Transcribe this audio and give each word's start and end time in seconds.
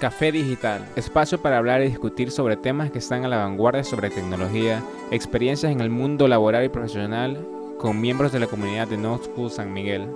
Café 0.00 0.32
Digital, 0.32 0.88
espacio 0.96 1.42
para 1.42 1.58
hablar 1.58 1.82
y 1.82 1.88
discutir 1.88 2.30
sobre 2.30 2.56
temas 2.56 2.90
que 2.90 3.00
están 3.00 3.26
a 3.26 3.28
la 3.28 3.36
vanguardia 3.36 3.84
sobre 3.84 4.08
tecnología, 4.08 4.82
experiencias 5.10 5.70
en 5.70 5.82
el 5.82 5.90
mundo 5.90 6.26
laboral 6.26 6.64
y 6.64 6.70
profesional 6.70 7.46
con 7.78 8.00
miembros 8.00 8.32
de 8.32 8.40
la 8.40 8.46
comunidad 8.46 8.88
de 8.88 8.96
No 8.96 9.18
School 9.18 9.50
San 9.50 9.74
Miguel. 9.74 10.08